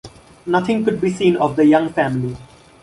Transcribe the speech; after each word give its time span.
Nothing 0.47 0.83
could 0.83 0.99
be 0.99 1.11
seen 1.11 1.35
of 1.37 1.55
the 1.55 1.63
young 1.63 1.89
family. 1.93 2.35